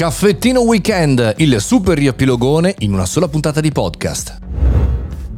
Caffettino 0.00 0.62
Weekend, 0.62 1.34
il 1.36 1.60
super 1.60 1.98
riepilogone 1.98 2.74
in 2.78 2.94
una 2.94 3.04
sola 3.04 3.28
puntata 3.28 3.60
di 3.60 3.70
podcast. 3.70 4.49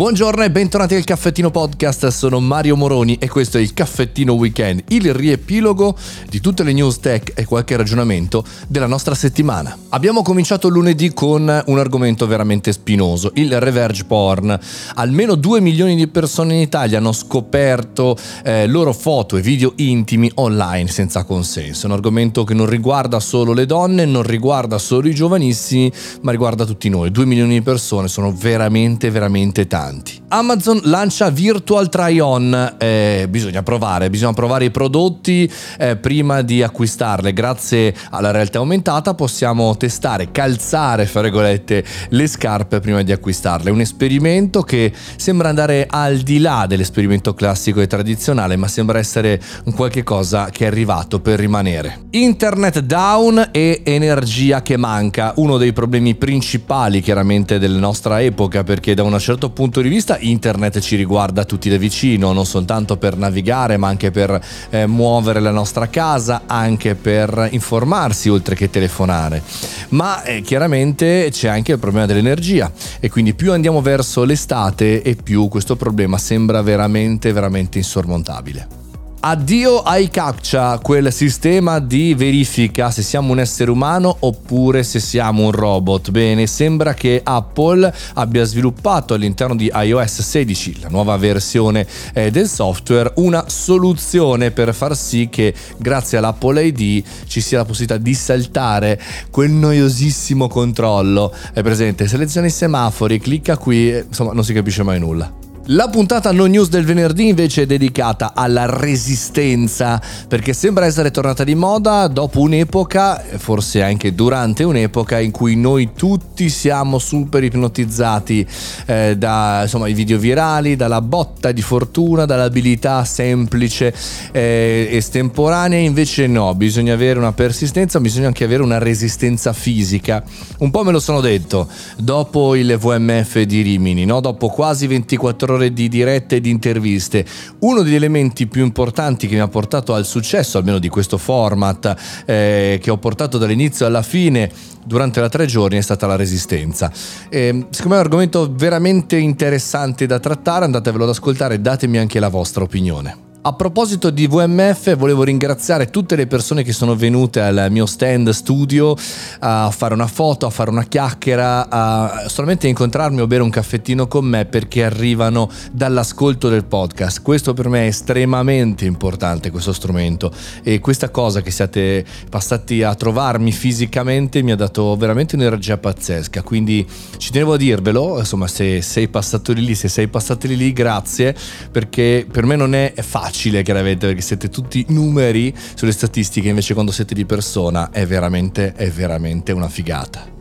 Buongiorno 0.00 0.42
e 0.42 0.50
bentornati 0.50 0.94
al 0.94 1.04
Caffettino 1.04 1.50
Podcast, 1.50 2.06
sono 2.06 2.40
Mario 2.40 2.74
Moroni 2.74 3.18
e 3.20 3.28
questo 3.28 3.58
è 3.58 3.60
il 3.60 3.74
Caffettino 3.74 4.32
Weekend, 4.32 4.84
il 4.88 5.12
riepilogo 5.12 5.94
di 6.26 6.40
tutte 6.40 6.62
le 6.62 6.72
news 6.72 7.00
tech 7.00 7.32
e 7.34 7.44
qualche 7.44 7.76
ragionamento 7.76 8.42
della 8.66 8.86
nostra 8.86 9.14
settimana. 9.14 9.76
Abbiamo 9.90 10.22
cominciato 10.22 10.68
lunedì 10.68 11.12
con 11.12 11.62
un 11.66 11.78
argomento 11.78 12.26
veramente 12.26 12.72
spinoso, 12.72 13.32
il 13.34 13.60
reverge 13.60 14.04
porn. 14.04 14.58
Almeno 14.94 15.34
2 15.34 15.60
milioni 15.60 15.94
di 15.94 16.08
persone 16.08 16.54
in 16.54 16.60
Italia 16.60 16.96
hanno 16.96 17.12
scoperto 17.12 18.16
eh, 18.42 18.66
loro 18.66 18.94
foto 18.94 19.36
e 19.36 19.42
video 19.42 19.74
intimi 19.76 20.30
online 20.36 20.88
senza 20.88 21.24
consenso. 21.24 21.84
Un 21.84 21.92
argomento 21.92 22.44
che 22.44 22.54
non 22.54 22.64
riguarda 22.64 23.20
solo 23.20 23.52
le 23.52 23.66
donne, 23.66 24.06
non 24.06 24.22
riguarda 24.22 24.78
solo 24.78 25.08
i 25.08 25.14
giovanissimi, 25.14 25.92
ma 26.22 26.30
riguarda 26.30 26.64
tutti 26.64 26.88
noi. 26.88 27.10
2 27.10 27.26
milioni 27.26 27.52
di 27.52 27.62
persone 27.62 28.08
sono 28.08 28.32
veramente, 28.32 29.10
veramente 29.10 29.66
tanti 29.66 29.88
importanti. 29.90 30.22
Amazon 30.28 30.80
lancia 30.84 31.28
Virtual 31.30 31.88
Try-On, 31.88 32.76
eh, 32.78 33.26
bisogna 33.28 33.64
provare, 33.64 34.10
bisogna 34.10 34.32
provare 34.32 34.66
i 34.66 34.70
prodotti 34.70 35.50
eh, 35.78 35.96
prima 35.96 36.42
di 36.42 36.62
acquistarle. 36.62 37.32
Grazie 37.32 37.94
alla 38.10 38.30
realtà 38.30 38.58
aumentata 38.58 39.14
possiamo 39.14 39.76
testare, 39.76 40.30
calzare, 40.30 41.06
fra 41.06 41.20
virgolette, 41.22 41.84
le 42.10 42.26
scarpe 42.28 42.78
prima 42.78 43.02
di 43.02 43.10
acquistarle. 43.10 43.70
Un 43.70 43.80
esperimento 43.80 44.62
che 44.62 44.92
sembra 45.16 45.48
andare 45.48 45.86
al 45.90 46.18
di 46.18 46.38
là 46.38 46.66
dell'esperimento 46.68 47.34
classico 47.34 47.80
e 47.80 47.88
tradizionale, 47.88 48.54
ma 48.54 48.68
sembra 48.68 48.98
essere 48.98 49.40
un 49.64 49.74
qualche 49.74 50.04
cosa 50.04 50.50
che 50.50 50.64
è 50.64 50.68
arrivato 50.68 51.18
per 51.18 51.40
rimanere. 51.40 52.02
Internet 52.10 52.80
down 52.80 53.48
e 53.50 53.82
energia 53.84 54.62
che 54.62 54.76
manca, 54.76 55.32
uno 55.36 55.56
dei 55.56 55.72
problemi 55.72 56.14
principali 56.14 57.00
chiaramente 57.00 57.58
della 57.58 57.78
nostra 57.80 58.22
epoca, 58.22 58.62
perché 58.62 58.94
da 58.94 59.02
un 59.02 59.18
certo 59.18 59.50
punto 59.50 59.79
punto 59.80 59.88
di 59.88 59.88
vista 59.88 60.18
internet 60.18 60.78
ci 60.80 60.96
riguarda 60.96 61.44
tutti 61.44 61.70
da 61.70 61.76
vicino, 61.76 62.32
non 62.32 62.44
soltanto 62.44 62.96
per 62.96 63.16
navigare 63.16 63.76
ma 63.76 63.88
anche 63.88 64.10
per 64.10 64.40
eh, 64.70 64.86
muovere 64.86 65.40
la 65.40 65.50
nostra 65.50 65.88
casa, 65.88 66.42
anche 66.46 66.94
per 66.94 67.48
informarsi 67.52 68.28
oltre 68.28 68.54
che 68.54 68.68
telefonare. 68.68 69.42
Ma 69.90 70.22
eh, 70.22 70.42
chiaramente 70.42 71.28
c'è 71.30 71.48
anche 71.48 71.72
il 71.72 71.78
problema 71.78 72.06
dell'energia 72.06 72.70
e 73.00 73.08
quindi 73.08 73.34
più 73.34 73.52
andiamo 73.52 73.80
verso 73.80 74.24
l'estate 74.24 75.02
e 75.02 75.16
più 75.16 75.48
questo 75.48 75.76
problema 75.76 76.18
sembra 76.18 76.60
veramente 76.62 77.32
veramente 77.32 77.78
insormontabile. 77.78 78.79
Addio 79.22 79.82
ai 79.82 80.08
captcha, 80.08 80.78
quel 80.78 81.12
sistema 81.12 81.78
di 81.78 82.14
verifica 82.14 82.90
se 82.90 83.02
siamo 83.02 83.32
un 83.32 83.38
essere 83.38 83.70
umano 83.70 84.16
oppure 84.20 84.82
se 84.82 84.98
siamo 84.98 85.44
un 85.44 85.50
robot. 85.50 86.10
Bene, 86.10 86.46
sembra 86.46 86.94
che 86.94 87.20
Apple 87.22 87.92
abbia 88.14 88.44
sviluppato 88.44 89.12
all'interno 89.12 89.56
di 89.56 89.70
iOS 89.74 90.22
16, 90.22 90.80
la 90.80 90.88
nuova 90.88 91.18
versione 91.18 91.86
eh, 92.14 92.30
del 92.30 92.48
software, 92.48 93.12
una 93.16 93.44
soluzione 93.46 94.52
per 94.52 94.72
far 94.74 94.96
sì 94.96 95.28
che 95.30 95.52
grazie 95.76 96.16
all'Apple 96.16 96.64
ID 96.64 97.04
ci 97.26 97.42
sia 97.42 97.58
la 97.58 97.66
possibilità 97.66 97.98
di 97.98 98.14
saltare 98.14 98.98
quel 99.30 99.50
noiosissimo 99.50 100.48
controllo. 100.48 101.30
È 101.52 101.60
presente, 101.60 102.08
seleziona 102.08 102.46
i 102.46 102.50
semafori, 102.50 103.20
clicca 103.20 103.58
qui, 103.58 103.90
insomma 103.98 104.32
non 104.32 104.44
si 104.44 104.54
capisce 104.54 104.82
mai 104.82 104.98
nulla. 104.98 105.49
La 105.66 105.88
puntata 105.88 106.32
no 106.32 106.46
news 106.46 106.70
del 106.70 106.86
venerdì 106.86 107.28
invece 107.28 107.62
è 107.62 107.66
dedicata 107.66 108.32
alla 108.34 108.64
resistenza, 108.66 110.00
perché 110.26 110.54
sembra 110.54 110.86
essere 110.86 111.10
tornata 111.10 111.44
di 111.44 111.54
moda 111.54 112.08
dopo 112.08 112.40
un'epoca, 112.40 113.22
forse 113.36 113.82
anche 113.82 114.14
durante 114.14 114.64
un'epoca, 114.64 115.20
in 115.20 115.30
cui 115.30 115.56
noi 115.56 115.90
tutti 115.94 116.48
siamo 116.48 116.98
super 116.98 117.44
ipnotizzati 117.44 118.44
eh, 118.86 119.16
da 119.18 119.60
insomma, 119.62 119.86
i 119.86 119.92
video 119.92 120.18
virali, 120.18 120.76
dalla 120.76 121.02
botta 121.02 121.52
di 121.52 121.62
fortuna, 121.62 122.24
dall'abilità 122.24 123.04
semplice 123.04 123.94
eh, 124.32 124.88
estemporanea, 124.90 125.78
invece 125.78 126.26
no, 126.26 126.54
bisogna 126.54 126.94
avere 126.94 127.18
una 127.18 127.32
persistenza, 127.32 128.00
bisogna 128.00 128.28
anche 128.28 128.44
avere 128.44 128.62
una 128.62 128.78
resistenza 128.78 129.52
fisica. 129.52 130.24
Un 130.58 130.70
po' 130.70 130.82
me 130.84 130.90
lo 130.90 131.00
sono 131.00 131.20
detto 131.20 131.68
dopo 131.98 132.56
il 132.56 132.76
VMF 132.78 133.40
di 133.42 133.60
Rimini, 133.60 134.06
no? 134.06 134.20
dopo 134.20 134.48
quasi 134.48 134.86
24 134.86 135.46
ore 135.46 135.49
ore 135.54 135.72
di 135.72 135.88
dirette 135.88 136.36
e 136.36 136.40
di 136.40 136.50
interviste. 136.50 137.24
Uno 137.60 137.82
degli 137.82 137.94
elementi 137.94 138.46
più 138.46 138.64
importanti 138.64 139.26
che 139.26 139.34
mi 139.34 139.40
ha 139.40 139.48
portato 139.48 139.94
al 139.94 140.04
successo, 140.04 140.58
almeno 140.58 140.78
di 140.78 140.88
questo 140.88 141.18
format, 141.18 142.22
eh, 142.26 142.78
che 142.82 142.90
ho 142.90 142.98
portato 142.98 143.38
dall'inizio 143.38 143.86
alla 143.86 144.02
fine 144.02 144.50
durante 144.84 145.20
la 145.20 145.28
tre 145.28 145.46
giorni 145.46 145.78
è 145.78 145.82
stata 145.82 146.06
la 146.06 146.16
resistenza. 146.16 146.90
E, 147.28 147.66
secondo 147.70 147.88
me 147.88 147.94
è 147.94 147.98
un 147.98 148.04
argomento 148.04 148.52
veramente 148.52 149.16
interessante 149.16 150.06
da 150.06 150.18
trattare, 150.18 150.64
andatevelo 150.64 151.04
ad 151.04 151.10
ascoltare, 151.10 151.60
datemi 151.60 151.98
anche 151.98 152.18
la 152.18 152.28
vostra 152.28 152.64
opinione. 152.64 153.29
A 153.42 153.54
proposito 153.54 154.10
di 154.10 154.26
VMF, 154.26 154.96
volevo 154.96 155.22
ringraziare 155.22 155.88
tutte 155.88 156.14
le 156.14 156.26
persone 156.26 156.62
che 156.62 156.74
sono 156.74 156.94
venute 156.94 157.40
al 157.40 157.68
mio 157.70 157.86
stand 157.86 158.28
studio 158.28 158.94
a 159.38 159.70
fare 159.74 159.94
una 159.94 160.06
foto, 160.06 160.44
a 160.44 160.50
fare 160.50 160.68
una 160.68 160.84
chiacchiera, 160.84 161.70
a 161.70 162.28
solamente 162.28 162.68
incontrarmi 162.68 163.18
o 163.18 163.26
bere 163.26 163.42
un 163.42 163.48
caffettino 163.48 164.08
con 164.08 164.26
me 164.26 164.44
perché 164.44 164.84
arrivano 164.84 165.48
dall'ascolto 165.72 166.50
del 166.50 166.66
podcast. 166.66 167.22
Questo 167.22 167.54
per 167.54 167.70
me 167.70 167.84
è 167.84 167.86
estremamente 167.86 168.84
importante, 168.84 169.50
questo 169.50 169.72
strumento. 169.72 170.30
E 170.62 170.80
questa 170.80 171.08
cosa 171.08 171.40
che 171.40 171.50
siate 171.50 172.04
passati 172.28 172.82
a 172.82 172.94
trovarmi 172.94 173.52
fisicamente 173.52 174.42
mi 174.42 174.52
ha 174.52 174.56
dato 174.56 174.94
veramente 174.96 175.36
un'energia 175.36 175.78
pazzesca. 175.78 176.42
Quindi 176.42 176.86
ci 177.16 177.30
tenevo 177.30 177.54
a 177.54 177.56
dirvelo, 177.56 178.18
insomma, 178.18 178.46
se 178.46 178.82
sei 178.82 179.08
passato 179.08 179.54
di 179.54 179.64
lì, 179.64 179.74
se 179.74 179.88
sei 179.88 180.08
passato 180.08 180.46
di 180.46 180.58
lì, 180.58 180.74
grazie, 180.74 181.34
perché 181.72 182.26
per 182.30 182.44
me 182.44 182.56
non 182.56 182.74
è 182.74 182.92
facile 182.98 183.28
facile 183.30 183.62
chiaramente 183.62 184.06
perché 184.06 184.20
siete 184.20 184.48
tutti 184.48 184.84
numeri 184.88 185.54
sulle 185.74 185.92
statistiche, 185.92 186.48
invece 186.48 186.74
quando 186.74 186.90
siete 186.90 187.14
di 187.14 187.24
persona 187.24 187.90
è 187.90 188.04
veramente, 188.04 188.72
è 188.74 188.90
veramente 188.90 189.52
una 189.52 189.68
figata. 189.68 190.39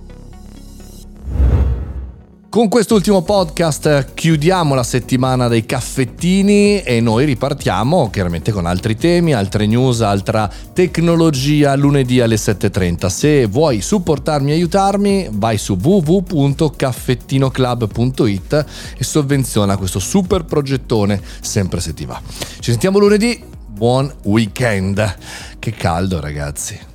Con 2.59 2.67
quest'ultimo 2.67 3.21
podcast 3.21 4.13
chiudiamo 4.13 4.75
la 4.75 4.83
settimana 4.83 5.47
dei 5.47 5.65
caffettini 5.65 6.81
e 6.81 6.99
noi 6.99 7.23
ripartiamo 7.23 8.09
chiaramente 8.09 8.51
con 8.51 8.65
altri 8.65 8.97
temi, 8.97 9.33
altre 9.33 9.65
news, 9.65 10.01
altra 10.01 10.51
tecnologia 10.73 11.73
lunedì 11.75 12.19
alle 12.19 12.35
7.30. 12.35 13.07
Se 13.07 13.45
vuoi 13.45 13.79
supportarmi 13.79 14.51
e 14.51 14.55
aiutarmi 14.55 15.29
vai 15.31 15.57
su 15.57 15.77
www.caffettinoclub.it 15.81 18.65
e 18.97 19.03
sovvenziona 19.05 19.77
questo 19.77 19.99
super 19.99 20.43
progettone 20.43 21.21
sempre 21.39 21.79
se 21.79 21.93
ti 21.93 22.03
va. 22.03 22.21
Ci 22.59 22.71
sentiamo 22.71 22.99
lunedì, 22.99 23.41
buon 23.69 24.13
weekend. 24.23 25.15
Che 25.59 25.71
caldo 25.71 26.19
ragazzi. 26.19 26.88